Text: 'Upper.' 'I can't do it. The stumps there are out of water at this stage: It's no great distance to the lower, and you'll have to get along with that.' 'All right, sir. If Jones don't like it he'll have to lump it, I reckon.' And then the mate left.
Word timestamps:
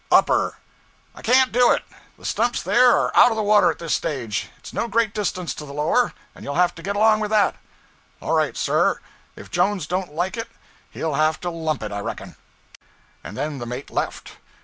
'Upper.' 0.11 0.57
'I 1.13 1.21
can't 1.21 1.51
do 1.51 1.69
it. 1.71 1.83
The 2.17 2.25
stumps 2.25 2.63
there 2.63 2.89
are 2.97 3.15
out 3.15 3.31
of 3.31 3.37
water 3.37 3.69
at 3.69 3.77
this 3.77 3.93
stage: 3.93 4.49
It's 4.57 4.73
no 4.73 4.87
great 4.87 5.13
distance 5.13 5.53
to 5.53 5.63
the 5.67 5.75
lower, 5.75 6.13
and 6.33 6.43
you'll 6.43 6.55
have 6.55 6.73
to 6.73 6.81
get 6.81 6.95
along 6.95 7.19
with 7.19 7.29
that.' 7.29 7.57
'All 8.19 8.33
right, 8.33 8.57
sir. 8.57 8.99
If 9.35 9.51
Jones 9.51 9.85
don't 9.85 10.15
like 10.15 10.37
it 10.37 10.47
he'll 10.89 11.13
have 11.13 11.39
to 11.41 11.51
lump 11.51 11.83
it, 11.83 11.91
I 11.91 11.99
reckon.' 11.99 12.35
And 13.23 13.37
then 13.37 13.59
the 13.59 13.67
mate 13.67 13.91
left. 13.91 14.37